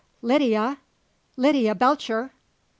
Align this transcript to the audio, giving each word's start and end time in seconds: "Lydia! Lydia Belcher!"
"Lydia! 0.23 0.79
Lydia 1.37 1.75
Belcher!" 1.75 2.33